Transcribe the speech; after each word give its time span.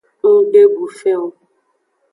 Nggbe 0.33 0.61
du 0.73 0.85
fen 0.99 1.17
o. 1.23 1.25